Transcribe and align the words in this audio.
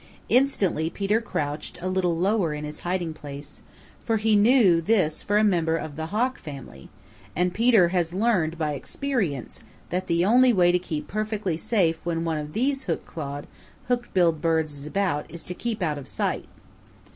Instantly 0.29 0.89
Peter 0.89 1.21
crouched 1.21 1.79
a 1.79 1.87
little 1.87 2.17
lower 2.17 2.55
in 2.55 2.63
his 2.63 2.79
hiding 2.79 3.13
place, 3.13 3.61
for 4.03 4.17
he 4.17 4.35
knew 4.35 4.81
this 4.81 5.21
for 5.21 5.37
a 5.37 5.43
member 5.43 5.77
of 5.77 5.95
the 5.95 6.07
Hawk 6.07 6.39
family 6.39 6.89
and 7.35 7.53
Peter 7.53 7.89
has 7.89 8.11
learned 8.11 8.57
by 8.57 8.73
experience 8.73 9.59
that 9.91 10.07
the 10.07 10.25
only 10.25 10.51
way 10.53 10.71
to 10.71 10.79
keep 10.79 11.07
perfectly 11.07 11.55
safe 11.55 11.99
when 12.03 12.25
one 12.25 12.39
of 12.39 12.53
these 12.53 12.85
hook 12.85 13.05
clawed, 13.05 13.45
hook 13.89 14.09
billed 14.11 14.41
birds 14.41 14.73
is 14.73 14.87
about 14.87 15.29
is 15.29 15.43
to 15.43 15.53
keep 15.53 15.83
out 15.83 15.99
of 15.99 16.07
sight. 16.07 16.47